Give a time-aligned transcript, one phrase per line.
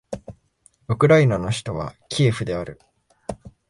[0.87, 2.81] ウクライナの首都はキエフである